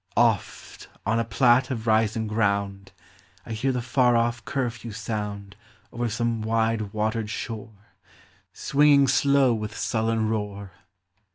Oft, 0.17 0.87
on 1.05 1.19
a 1.19 1.23
plat 1.23 1.69
of 1.69 1.85
rising 1.85 2.25
ground, 2.25 2.91
I 3.45 3.51
hear 3.53 3.71
the 3.71 3.83
far 3.83 4.17
off 4.17 4.43
curfew 4.45 4.91
sound 4.91 5.55
Over 5.93 6.09
some 6.09 6.41
wide 6.41 6.91
watered 6.91 7.29
shore, 7.29 7.75
Swinging 8.51 9.07
slow 9.07 9.53
with 9.53 9.77
sullen 9.77 10.27
roar; 10.27 10.71
254 10.73 10.73
POEMS 10.73 10.73
OF 10.73 10.79
SEXTIMENT. 10.79 11.25